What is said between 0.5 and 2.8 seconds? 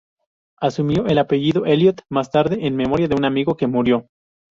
Asumió el apellido Elliot más tarde, en